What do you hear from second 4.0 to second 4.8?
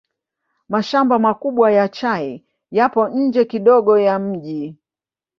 mji.